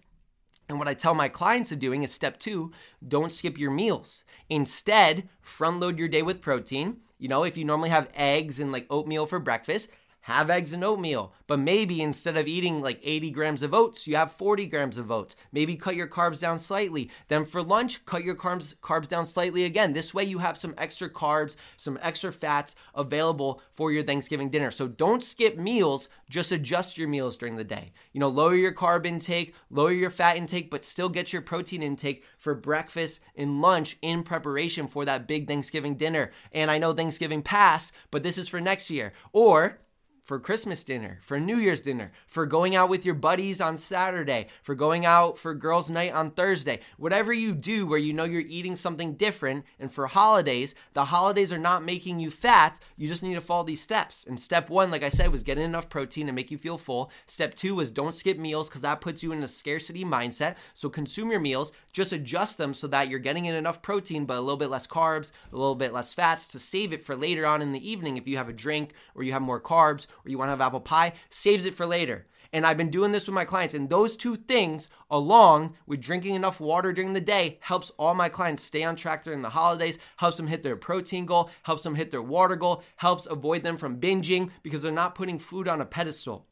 And 0.68 0.78
what 0.78 0.88
I 0.88 0.94
tell 0.94 1.14
my 1.14 1.28
clients 1.28 1.72
of 1.72 1.78
doing 1.78 2.02
is 2.02 2.12
step 2.12 2.38
two, 2.38 2.70
don't 3.06 3.32
skip 3.32 3.58
your 3.58 3.70
meals. 3.70 4.26
Instead, 4.50 5.30
front 5.40 5.80
load 5.80 5.98
your 5.98 6.08
day 6.08 6.22
with 6.22 6.42
protein. 6.42 6.98
You 7.18 7.28
know, 7.28 7.44
if 7.44 7.56
you 7.56 7.64
normally 7.64 7.90
have 7.90 8.10
eggs 8.14 8.60
and 8.60 8.70
like 8.70 8.86
oatmeal 8.90 9.24
for 9.24 9.38
breakfast, 9.38 9.88
have 10.24 10.48
eggs 10.48 10.72
and 10.72 10.82
oatmeal, 10.82 11.34
but 11.46 11.58
maybe 11.58 12.00
instead 12.00 12.34
of 12.34 12.46
eating 12.46 12.80
like 12.80 12.98
80 13.02 13.30
grams 13.30 13.62
of 13.62 13.74
oats, 13.74 14.06
you 14.06 14.16
have 14.16 14.32
40 14.32 14.64
grams 14.64 14.96
of 14.96 15.10
oats. 15.10 15.36
Maybe 15.52 15.76
cut 15.76 15.96
your 15.96 16.06
carbs 16.06 16.40
down 16.40 16.58
slightly. 16.58 17.10
Then 17.28 17.44
for 17.44 17.62
lunch, 17.62 18.06
cut 18.06 18.24
your 18.24 18.34
carbs 18.34 18.74
carbs 18.76 19.06
down 19.06 19.26
slightly 19.26 19.64
again. 19.64 19.92
This 19.92 20.14
way 20.14 20.24
you 20.24 20.38
have 20.38 20.56
some 20.56 20.74
extra 20.78 21.10
carbs, 21.10 21.56
some 21.76 21.98
extra 22.00 22.32
fats 22.32 22.74
available 22.94 23.60
for 23.74 23.92
your 23.92 24.02
Thanksgiving 24.02 24.48
dinner. 24.48 24.70
So 24.70 24.88
don't 24.88 25.22
skip 25.22 25.58
meals, 25.58 26.08
just 26.30 26.52
adjust 26.52 26.96
your 26.96 27.08
meals 27.08 27.36
during 27.36 27.56
the 27.56 27.62
day. 27.62 27.92
You 28.14 28.20
know, 28.20 28.30
lower 28.30 28.54
your 28.54 28.72
carb 28.72 29.04
intake, 29.04 29.54
lower 29.68 29.92
your 29.92 30.10
fat 30.10 30.38
intake, 30.38 30.70
but 30.70 30.84
still 30.84 31.10
get 31.10 31.34
your 31.34 31.42
protein 31.42 31.82
intake 31.82 32.24
for 32.38 32.54
breakfast 32.54 33.20
and 33.36 33.60
lunch 33.60 33.98
in 34.00 34.22
preparation 34.22 34.86
for 34.86 35.04
that 35.04 35.28
big 35.28 35.46
Thanksgiving 35.46 35.96
dinner. 35.96 36.30
And 36.50 36.70
I 36.70 36.78
know 36.78 36.94
Thanksgiving 36.94 37.42
passed, 37.42 37.92
but 38.10 38.22
this 38.22 38.38
is 38.38 38.48
for 38.48 38.58
next 38.58 38.88
year. 38.88 39.12
Or 39.34 39.80
for 40.24 40.40
Christmas 40.40 40.82
dinner, 40.84 41.18
for 41.22 41.38
New 41.38 41.58
Year's 41.58 41.82
dinner, 41.82 42.10
for 42.26 42.46
going 42.46 42.74
out 42.74 42.88
with 42.88 43.04
your 43.04 43.14
buddies 43.14 43.60
on 43.60 43.76
Saturday, 43.76 44.46
for 44.62 44.74
going 44.74 45.04
out 45.04 45.36
for 45.36 45.54
girls' 45.54 45.90
night 45.90 46.14
on 46.14 46.30
Thursday. 46.30 46.80
Whatever 46.96 47.34
you 47.34 47.52
do 47.52 47.86
where 47.86 47.98
you 47.98 48.14
know 48.14 48.24
you're 48.24 48.40
eating 48.40 48.74
something 48.74 49.16
different, 49.16 49.66
and 49.78 49.92
for 49.92 50.06
holidays, 50.06 50.74
the 50.94 51.04
holidays 51.04 51.52
are 51.52 51.58
not 51.58 51.84
making 51.84 52.20
you 52.20 52.30
fat. 52.30 52.80
You 52.96 53.06
just 53.06 53.22
need 53.22 53.34
to 53.34 53.42
follow 53.42 53.64
these 53.64 53.82
steps. 53.82 54.24
And 54.26 54.40
step 54.40 54.70
one, 54.70 54.90
like 54.90 55.02
I 55.02 55.10
said, 55.10 55.30
was 55.30 55.42
getting 55.42 55.64
enough 55.64 55.90
protein 55.90 56.26
to 56.26 56.32
make 56.32 56.50
you 56.50 56.56
feel 56.56 56.78
full. 56.78 57.10
Step 57.26 57.54
two 57.54 57.74
was 57.74 57.90
don't 57.90 58.14
skip 58.14 58.38
meals 58.38 58.70
because 58.70 58.80
that 58.80 59.02
puts 59.02 59.22
you 59.22 59.30
in 59.32 59.42
a 59.42 59.48
scarcity 59.48 60.06
mindset. 60.06 60.56
So 60.72 60.88
consume 60.88 61.30
your 61.30 61.40
meals, 61.40 61.70
just 61.92 62.12
adjust 62.12 62.56
them 62.56 62.72
so 62.72 62.86
that 62.86 63.10
you're 63.10 63.18
getting 63.18 63.44
in 63.44 63.54
enough 63.54 63.82
protein, 63.82 64.24
but 64.24 64.38
a 64.38 64.40
little 64.40 64.56
bit 64.56 64.70
less 64.70 64.86
carbs, 64.86 65.32
a 65.52 65.56
little 65.56 65.74
bit 65.74 65.92
less 65.92 66.14
fats 66.14 66.48
to 66.48 66.58
save 66.58 66.94
it 66.94 67.02
for 67.02 67.14
later 67.14 67.44
on 67.44 67.60
in 67.60 67.72
the 67.72 67.90
evening 67.90 68.16
if 68.16 68.26
you 68.26 68.38
have 68.38 68.48
a 68.48 68.54
drink 68.54 68.94
or 69.14 69.22
you 69.22 69.32
have 69.32 69.42
more 69.42 69.60
carbs 69.60 70.06
or 70.24 70.30
you 70.30 70.38
want 70.38 70.48
to 70.48 70.52
have 70.52 70.60
apple 70.60 70.80
pie, 70.80 71.12
saves 71.30 71.64
it 71.64 71.74
for 71.74 71.86
later. 71.86 72.26
And 72.52 72.64
I've 72.64 72.76
been 72.76 72.90
doing 72.90 73.10
this 73.10 73.26
with 73.26 73.34
my 73.34 73.44
clients. 73.44 73.74
And 73.74 73.90
those 73.90 74.16
two 74.16 74.36
things, 74.36 74.88
along 75.10 75.74
with 75.86 76.00
drinking 76.00 76.36
enough 76.36 76.60
water 76.60 76.92
during 76.92 77.12
the 77.12 77.20
day, 77.20 77.58
helps 77.60 77.90
all 77.98 78.14
my 78.14 78.28
clients 78.28 78.62
stay 78.62 78.84
on 78.84 78.94
track 78.94 79.24
during 79.24 79.42
the 79.42 79.48
holidays, 79.48 79.98
helps 80.18 80.36
them 80.36 80.46
hit 80.46 80.62
their 80.62 80.76
protein 80.76 81.26
goal, 81.26 81.50
helps 81.64 81.82
them 81.82 81.96
hit 81.96 82.12
their 82.12 82.22
water 82.22 82.54
goal, 82.54 82.84
helps 82.94 83.26
avoid 83.26 83.64
them 83.64 83.76
from 83.76 84.00
binging 84.00 84.50
because 84.62 84.82
they're 84.82 84.92
not 84.92 85.16
putting 85.16 85.40
food 85.40 85.66
on 85.66 85.80
a 85.80 85.84
pedestal. 85.84 86.46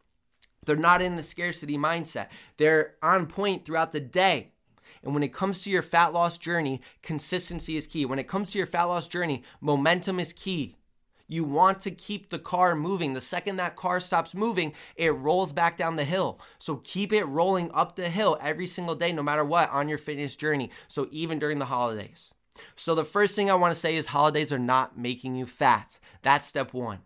They're 0.64 0.75
not 0.75 1.02
in 1.02 1.14
a 1.14 1.23
scarcity 1.23 1.78
mindset. 1.78 2.28
They're 2.57 2.95
on 3.00 3.26
point 3.26 3.64
throughout 3.64 3.92
the 3.92 4.00
day. 4.00 4.52
And 5.04 5.14
when 5.14 5.23
it 5.23 5.33
comes 5.33 5.62
to 5.62 5.71
your 5.71 5.83
fat 5.83 6.12
loss 6.12 6.37
journey, 6.37 6.81
consistency 7.02 7.76
is 7.76 7.87
key. 7.87 8.07
When 8.07 8.19
it 8.19 8.28
comes 8.28 8.50
to 8.52 8.59
your 8.59 8.66
fat 8.66 8.85
loss 8.85 9.07
journey, 9.07 9.45
momentum 9.61 10.19
is 10.19 10.33
key. 10.33 10.76
You 11.33 11.45
want 11.45 11.81
to 11.81 11.91
keep 11.91 12.29
the 12.29 12.39
car 12.39 12.77
moving. 12.77 13.15
The 13.15 13.21
second 13.23 13.57
that 13.57 13.75
car 13.75 14.01
stops 14.01 14.35
moving, 14.35 14.75
it 14.97 15.15
rolls 15.15 15.55
back 15.55 15.79
down 15.79 15.97
the 15.97 16.05
hill. 16.05 16.39
So 16.59 16.83
keep 16.85 17.11
it 17.11 17.25
rolling 17.25 17.71
up 17.73 17.97
the 17.97 18.11
hill 18.11 18.37
every 18.39 18.67
single 18.67 18.95
day, 18.95 19.12
no 19.12 19.23
matter 19.23 19.43
what, 19.43 19.71
on 19.71 19.89
your 19.89 19.97
fitness 19.97 20.37
journey. 20.37 20.69
So 20.89 21.09
even 21.11 21.39
during 21.39 21.59
the 21.59 21.65
holidays. 21.65 22.35
So 22.77 22.95
the 22.95 23.07
first 23.07 23.35
thing 23.35 23.51
I 23.51 23.55
want 23.55 23.73
to 23.73 23.81
say 23.81 23.97
is 23.97 24.09
holidays 24.09 24.53
are 24.53 24.59
not 24.59 24.99
making 24.99 25.35
you 25.35 25.47
fat. 25.47 25.99
That's 26.21 26.47
step 26.47 26.75
one. 26.75 26.99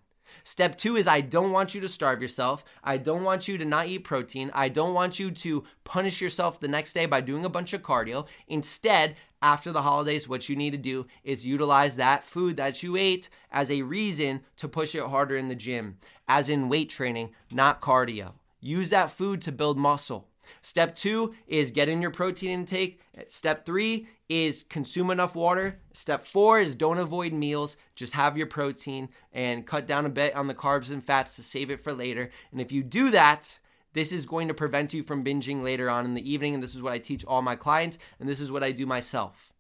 Step 0.45 0.77
two 0.77 0.97
is 0.97 1.07
I 1.07 1.21
don't 1.21 1.53
want 1.53 1.75
you 1.75 1.81
to 1.81 1.89
starve 1.89 2.23
yourself. 2.23 2.65
I 2.83 2.97
don't 2.97 3.25
want 3.25 3.49
you 3.49 3.59
to 3.59 3.65
not 3.65 3.87
eat 3.87 4.01
protein. 4.01 4.51
I 4.55 4.69
don't 4.69 4.95
want 4.95 5.19
you 5.19 5.31
to 5.31 5.65
punish 5.85 6.21
yourself 6.21 6.61
the 6.61 6.69
next 6.69 6.93
day 6.93 7.07
by 7.07 7.21
doing 7.21 7.45
a 7.45 7.51
bunch 7.51 7.73
of 7.73 7.83
cardio. 7.83 8.27
Instead, 8.49 9.17
after 9.43 9.71
the 9.73 9.83
holidays, 9.83 10.29
what 10.29 10.49
you 10.49 10.57
need 10.57 10.71
to 10.71 10.79
do 10.79 11.07
is 11.23 11.45
utilize 11.45 11.97
that 11.97 12.25
food 12.25 12.57
that 12.57 12.83
you 12.83 12.97
ate 12.97 13.29
as 13.51 13.71
a 13.71 13.83
reason 13.83 14.41
to 14.57 14.69
push 14.69 14.95
it 14.95 15.03
harder 15.03 15.37
in 15.37 15.49
the 15.49 15.55
gym, 15.55 15.99
as 16.27 16.49
in 16.49 16.69
weight 16.69 16.91
training, 16.91 17.31
not 17.51 17.81
cardio. 17.81 18.33
Use 18.61 18.91
that 18.91 19.11
food 19.11 19.43
to 19.43 19.53
build 19.53 19.79
muscle. 19.79 20.29
Step 20.63 20.95
two 20.95 21.35
is 21.47 21.71
get 21.71 21.89
in 21.89 22.03
your 22.03 22.11
protein 22.11 22.51
intake. 22.51 23.01
Step 23.27 23.65
three 23.65 24.09
is 24.29 24.65
consume 24.65 25.11
enough 25.11 25.35
water. 25.35 25.81
Step 25.93 26.25
four 26.25 26.61
is 26.61 26.75
don't 26.75 26.99
avoid 26.99 27.33
meals. 27.33 27.77
Just 27.95 28.15
have 28.15 28.37
your 28.37 28.47
protein 28.47 29.09
and 29.33 29.67
cut 29.67 29.87
down 29.87 30.07
a 30.07 30.11
bit 30.11 30.35
on 30.35 30.47
the 30.47 30.55
carbs 30.55 30.91
and 30.91 31.05
fats 31.05 31.37
to 31.37 31.43
save 31.43 31.71
it 31.71 31.81
for 31.81 31.93
later. 31.93 32.31
And 32.51 32.61
if 32.61 32.73
you 32.73 32.83
do 32.83 33.11
that, 33.11 33.59
this 33.93 34.13
is 34.13 34.27
going 34.27 34.49
to 34.49 34.55
prevent 34.55 34.93
you 34.93 35.03
from 35.03 35.25
binging 35.25 35.63
later 35.63 35.89
on 35.89 36.05
in 36.05 36.15
the 36.15 36.31
evening. 36.31 36.55
And 36.55 36.63
this 36.63 36.75
is 36.75 36.83
what 36.83 36.93
I 36.93 36.99
teach 36.99 37.25
all 37.25 37.43
my 37.43 37.57
clients, 37.57 37.99
and 38.21 38.29
this 38.29 38.41
is 38.41 38.51
what 38.51 38.63
I 38.63 38.73
do 38.73 38.87
myself. 38.87 39.53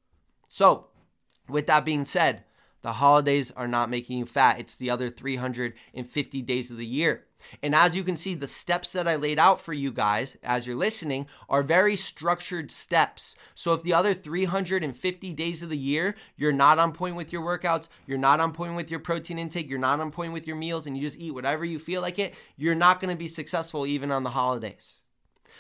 So, 0.49 0.88
with 1.49 1.66
that 1.69 1.85
being 1.85 2.05
said, 2.05 2.45
the 2.83 2.95
holidays 2.95 3.50
are 3.52 3.69
not 3.69 3.90
making 3.90 4.19
you 4.19 4.26
fat. 4.26 4.61
It's 4.61 4.76
the 4.76 4.90
other 4.90 5.11
350 5.11 6.43
days 6.43 6.71
of 6.71 6.76
the 6.76 6.87
year. 6.87 7.25
And 7.62 7.75
as 7.75 7.95
you 7.95 8.02
can 8.02 8.16
see, 8.16 8.35
the 8.35 8.49
steps 8.49 8.93
that 8.93 9.07
I 9.07 9.16
laid 9.16 9.38
out 9.38 9.61
for 9.61 9.73
you 9.73 9.93
guys 9.93 10.37
as 10.43 10.66
you're 10.66 10.76
listening 10.76 11.26
are 11.49 11.62
very 11.62 11.97
structured 11.97 12.71
steps. 12.71 13.35
So 13.55 13.73
if 13.73 13.83
the 13.83 13.95
other 13.95 14.14
350 14.14 15.33
days 15.33 15.62
of 15.62 15.69
the 15.69 15.76
year, 15.76 16.16
you're 16.37 16.52
not 16.52 16.78
on 16.78 16.93
point 16.93 17.16
with 17.16 17.33
your 17.33 17.43
workouts, 17.43 17.88
you're 18.07 18.19
not 18.19 18.40
on 18.40 18.52
point 18.52 18.75
with 18.75 18.90
your 18.90 19.00
protein 19.00 19.38
intake, 19.38 19.69
you're 19.69 19.78
not 19.78 20.00
on 20.00 20.11
point 20.11 20.33
with 20.33 20.47
your 20.47 20.57
meals, 20.57 20.87
and 20.87 20.97
you 20.97 21.02
just 21.02 21.19
eat 21.19 21.35
whatever 21.35 21.64
you 21.64 21.78
feel 21.78 22.02
like 22.02 22.19
it, 22.19 22.35
you're 22.57 22.75
not 22.75 23.00
going 23.00 23.11
to 23.11 23.16
be 23.16 23.28
successful 23.28 23.87
even 23.87 24.11
on 24.11 24.23
the 24.23 24.31
holidays. 24.31 25.00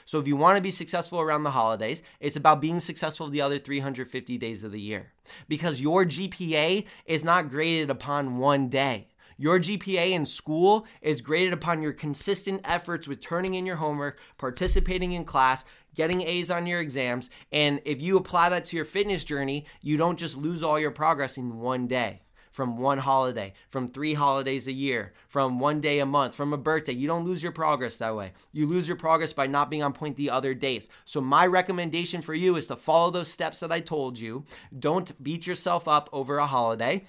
So 0.06 0.20
if 0.20 0.28
you 0.28 0.36
want 0.36 0.56
to 0.56 0.62
be 0.62 0.70
successful 0.70 1.20
around 1.20 1.42
the 1.42 1.50
holidays, 1.50 2.02
it's 2.20 2.36
about 2.36 2.60
being 2.60 2.78
successful 2.78 3.28
the 3.28 3.40
other 3.40 3.58
350 3.58 4.38
days 4.38 4.62
of 4.62 4.70
the 4.70 4.80
year. 4.80 5.12
Because 5.48 5.80
your 5.80 6.04
GPA 6.04 6.84
is 7.06 7.24
not 7.24 7.50
graded 7.50 7.90
upon 7.90 8.38
one 8.38 8.68
day. 8.68 9.08
Your 9.36 9.60
GPA 9.60 10.12
in 10.12 10.24
school 10.24 10.86
is 11.02 11.20
graded 11.20 11.52
upon 11.52 11.82
your 11.82 11.92
consistent 11.92 12.62
efforts 12.64 13.06
with 13.06 13.20
turning 13.20 13.54
in 13.54 13.66
your 13.66 13.76
homework, 13.76 14.18
participating 14.38 15.12
in 15.12 15.24
class, 15.24 15.64
getting 15.94 16.22
A's 16.22 16.50
on 16.50 16.66
your 16.66 16.80
exams. 16.80 17.28
And 17.52 17.80
if 17.84 18.00
you 18.00 18.16
apply 18.16 18.48
that 18.50 18.64
to 18.66 18.76
your 18.76 18.84
fitness 18.84 19.24
journey, 19.24 19.66
you 19.82 19.96
don't 19.96 20.18
just 20.18 20.36
lose 20.36 20.62
all 20.62 20.78
your 20.78 20.90
progress 20.90 21.36
in 21.36 21.58
one 21.58 21.86
day 21.86 22.22
from 22.56 22.78
one 22.78 22.96
holiday, 22.96 23.52
from 23.68 23.86
three 23.86 24.14
holidays 24.14 24.66
a 24.66 24.72
year, 24.72 25.12
from 25.28 25.58
one 25.58 25.78
day 25.78 25.98
a 25.98 26.06
month, 26.06 26.34
from 26.34 26.54
a 26.54 26.56
birthday. 26.56 26.94
You 26.94 27.06
don't 27.06 27.26
lose 27.26 27.42
your 27.42 27.52
progress 27.52 27.98
that 27.98 28.16
way. 28.16 28.32
You 28.50 28.66
lose 28.66 28.88
your 28.88 28.96
progress 28.96 29.34
by 29.34 29.46
not 29.46 29.68
being 29.68 29.82
on 29.82 29.92
point 29.92 30.16
the 30.16 30.30
other 30.30 30.54
days. 30.54 30.88
So, 31.04 31.20
my 31.20 31.46
recommendation 31.46 32.22
for 32.22 32.32
you 32.32 32.56
is 32.56 32.66
to 32.68 32.76
follow 32.76 33.10
those 33.10 33.28
steps 33.28 33.60
that 33.60 33.70
I 33.70 33.80
told 33.80 34.18
you. 34.18 34.46
Don't 34.76 35.22
beat 35.22 35.46
yourself 35.46 35.86
up 35.86 36.08
over 36.14 36.38
a 36.38 36.46
holiday. 36.46 37.04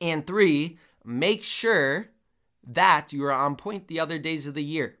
And 0.00 0.24
three, 0.24 0.78
make 1.08 1.42
sure 1.42 2.10
that 2.66 3.12
you 3.12 3.24
are 3.24 3.32
on 3.32 3.56
point 3.56 3.88
the 3.88 3.98
other 3.98 4.18
days 4.18 4.46
of 4.46 4.54
the 4.54 4.62
year. 4.62 4.98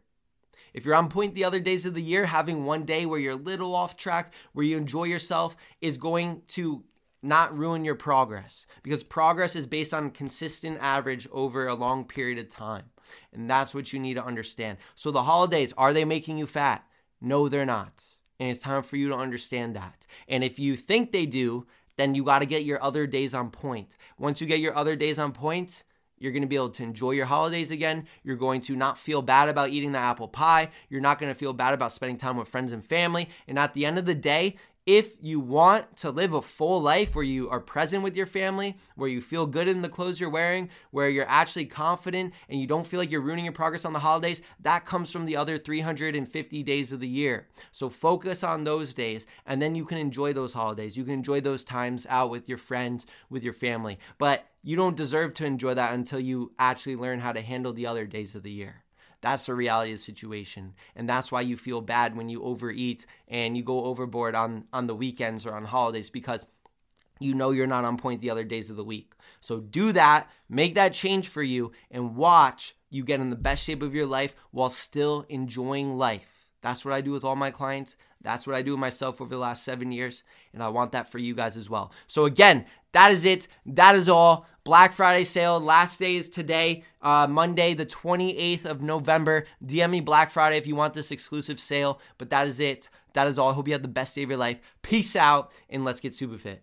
If 0.72 0.84
you're 0.84 0.94
on 0.94 1.08
point 1.08 1.34
the 1.34 1.44
other 1.44 1.60
days 1.60 1.84
of 1.84 1.94
the 1.94 2.02
year, 2.02 2.26
having 2.26 2.64
one 2.64 2.84
day 2.84 3.04
where 3.04 3.18
you're 3.18 3.32
a 3.32 3.36
little 3.36 3.74
off 3.74 3.96
track, 3.96 4.32
where 4.52 4.64
you 4.64 4.76
enjoy 4.76 5.04
yourself, 5.04 5.56
is 5.80 5.98
going 5.98 6.42
to 6.48 6.84
not 7.22 7.56
ruin 7.56 7.84
your 7.84 7.94
progress 7.94 8.66
because 8.82 9.02
progress 9.02 9.56
is 9.56 9.66
based 9.66 9.92
on 9.92 10.10
consistent 10.10 10.78
average 10.80 11.28
over 11.32 11.66
a 11.66 11.74
long 11.74 12.04
period 12.04 12.38
of 12.38 12.48
time. 12.48 12.84
And 13.32 13.50
that's 13.50 13.74
what 13.74 13.92
you 13.92 13.98
need 13.98 14.14
to 14.14 14.24
understand. 14.24 14.78
So, 14.94 15.10
the 15.10 15.24
holidays, 15.24 15.74
are 15.76 15.92
they 15.92 16.04
making 16.04 16.38
you 16.38 16.46
fat? 16.46 16.84
No, 17.20 17.48
they're 17.48 17.66
not. 17.66 18.04
And 18.38 18.50
it's 18.50 18.60
time 18.60 18.82
for 18.82 18.96
you 18.96 19.08
to 19.08 19.16
understand 19.16 19.74
that. 19.76 20.06
And 20.28 20.44
if 20.44 20.58
you 20.58 20.76
think 20.76 21.10
they 21.10 21.26
do, 21.26 21.66
then 21.96 22.14
you 22.14 22.22
got 22.22 22.38
to 22.38 22.46
get 22.46 22.64
your 22.64 22.82
other 22.82 23.06
days 23.06 23.34
on 23.34 23.50
point. 23.50 23.96
Once 24.18 24.40
you 24.40 24.46
get 24.46 24.60
your 24.60 24.76
other 24.76 24.94
days 24.94 25.18
on 25.18 25.32
point, 25.32 25.82
you're 26.18 26.32
going 26.32 26.42
to 26.42 26.48
be 26.48 26.56
able 26.56 26.70
to 26.70 26.82
enjoy 26.82 27.12
your 27.12 27.26
holidays 27.26 27.70
again. 27.70 28.06
You're 28.22 28.36
going 28.36 28.60
to 28.62 28.76
not 28.76 28.98
feel 28.98 29.22
bad 29.22 29.48
about 29.48 29.70
eating 29.70 29.92
the 29.92 29.98
apple 29.98 30.28
pie. 30.28 30.70
You're 30.88 31.00
not 31.00 31.18
going 31.18 31.32
to 31.32 31.38
feel 31.38 31.52
bad 31.52 31.74
about 31.74 31.92
spending 31.92 32.16
time 32.16 32.36
with 32.36 32.48
friends 32.48 32.72
and 32.72 32.84
family. 32.84 33.28
And 33.46 33.58
at 33.58 33.74
the 33.74 33.86
end 33.86 33.98
of 33.98 34.06
the 34.06 34.14
day, 34.14 34.56
if 34.88 35.16
you 35.20 35.38
want 35.38 35.98
to 35.98 36.10
live 36.10 36.32
a 36.32 36.40
full 36.40 36.80
life 36.80 37.14
where 37.14 37.22
you 37.22 37.50
are 37.50 37.60
present 37.60 38.02
with 38.02 38.16
your 38.16 38.24
family, 38.24 38.74
where 38.94 39.10
you 39.10 39.20
feel 39.20 39.46
good 39.46 39.68
in 39.68 39.82
the 39.82 39.88
clothes 39.90 40.18
you're 40.18 40.30
wearing, 40.30 40.70
where 40.92 41.10
you're 41.10 41.28
actually 41.28 41.66
confident 41.66 42.32
and 42.48 42.58
you 42.58 42.66
don't 42.66 42.86
feel 42.86 42.98
like 42.98 43.10
you're 43.10 43.20
ruining 43.20 43.44
your 43.44 43.52
progress 43.52 43.84
on 43.84 43.92
the 43.92 43.98
holidays, 43.98 44.40
that 44.60 44.86
comes 44.86 45.10
from 45.10 45.26
the 45.26 45.36
other 45.36 45.58
350 45.58 46.62
days 46.62 46.90
of 46.90 47.00
the 47.00 47.06
year. 47.06 47.48
So 47.70 47.90
focus 47.90 48.42
on 48.42 48.64
those 48.64 48.94
days 48.94 49.26
and 49.44 49.60
then 49.60 49.74
you 49.74 49.84
can 49.84 49.98
enjoy 49.98 50.32
those 50.32 50.54
holidays. 50.54 50.96
You 50.96 51.04
can 51.04 51.12
enjoy 51.12 51.42
those 51.42 51.64
times 51.64 52.06
out 52.08 52.30
with 52.30 52.48
your 52.48 52.56
friends, 52.56 53.04
with 53.28 53.44
your 53.44 53.52
family. 53.52 53.98
But 54.16 54.46
you 54.62 54.74
don't 54.74 54.96
deserve 54.96 55.34
to 55.34 55.44
enjoy 55.44 55.74
that 55.74 55.92
until 55.92 56.18
you 56.18 56.52
actually 56.58 56.96
learn 56.96 57.20
how 57.20 57.32
to 57.32 57.42
handle 57.42 57.74
the 57.74 57.86
other 57.86 58.06
days 58.06 58.34
of 58.34 58.42
the 58.42 58.52
year. 58.52 58.84
That's 59.20 59.46
the 59.46 59.54
reality 59.54 59.92
of 59.92 59.98
the 59.98 60.04
situation. 60.04 60.74
And 60.94 61.08
that's 61.08 61.32
why 61.32 61.40
you 61.40 61.56
feel 61.56 61.80
bad 61.80 62.16
when 62.16 62.28
you 62.28 62.42
overeat 62.42 63.06
and 63.26 63.56
you 63.56 63.62
go 63.62 63.84
overboard 63.84 64.34
on, 64.34 64.64
on 64.72 64.86
the 64.86 64.94
weekends 64.94 65.44
or 65.44 65.54
on 65.54 65.64
holidays 65.64 66.10
because 66.10 66.46
you 67.18 67.34
know 67.34 67.50
you're 67.50 67.66
not 67.66 67.84
on 67.84 67.96
point 67.96 68.20
the 68.20 68.30
other 68.30 68.44
days 68.44 68.70
of 68.70 68.76
the 68.76 68.84
week. 68.84 69.12
So 69.40 69.58
do 69.60 69.92
that, 69.92 70.30
make 70.48 70.76
that 70.76 70.92
change 70.92 71.28
for 71.28 71.42
you, 71.42 71.72
and 71.90 72.16
watch 72.16 72.76
you 72.90 73.04
get 73.04 73.20
in 73.20 73.30
the 73.30 73.36
best 73.36 73.64
shape 73.64 73.82
of 73.82 73.94
your 73.94 74.06
life 74.06 74.34
while 74.50 74.70
still 74.70 75.26
enjoying 75.28 75.96
life. 75.96 76.48
That's 76.62 76.84
what 76.84 76.94
I 76.94 77.00
do 77.00 77.12
with 77.12 77.24
all 77.24 77.36
my 77.36 77.50
clients. 77.50 77.96
That's 78.20 78.46
what 78.46 78.56
I 78.56 78.62
do 78.62 78.72
with 78.72 78.80
myself 78.80 79.20
over 79.20 79.30
the 79.30 79.38
last 79.38 79.64
seven 79.64 79.92
years. 79.92 80.24
And 80.52 80.62
I 80.62 80.68
want 80.68 80.92
that 80.92 81.10
for 81.10 81.18
you 81.18 81.34
guys 81.34 81.56
as 81.56 81.70
well. 81.70 81.92
So, 82.08 82.24
again, 82.24 82.66
that 82.92 83.12
is 83.12 83.24
it. 83.24 83.46
That 83.64 83.94
is 83.94 84.08
all. 84.08 84.46
Black 84.68 84.92
Friday 84.92 85.24
sale. 85.24 85.58
Last 85.58 85.98
day 85.98 86.16
is 86.16 86.28
today, 86.28 86.84
uh, 87.00 87.26
Monday, 87.26 87.72
the 87.72 87.86
28th 87.86 88.66
of 88.66 88.82
November. 88.82 89.46
DM 89.64 89.88
me 89.88 90.00
Black 90.02 90.30
Friday 90.30 90.58
if 90.58 90.66
you 90.66 90.76
want 90.76 90.92
this 90.92 91.10
exclusive 91.10 91.58
sale. 91.58 92.00
But 92.18 92.28
that 92.28 92.46
is 92.46 92.60
it. 92.60 92.90
That 93.14 93.28
is 93.28 93.38
all. 93.38 93.48
I 93.48 93.54
hope 93.54 93.66
you 93.66 93.72
have 93.72 93.80
the 93.80 93.88
best 93.88 94.14
day 94.14 94.24
of 94.24 94.28
your 94.28 94.38
life. 94.38 94.58
Peace 94.82 95.16
out, 95.16 95.52
and 95.70 95.86
let's 95.86 96.00
get 96.00 96.14
super 96.14 96.36
fit. 96.36 96.62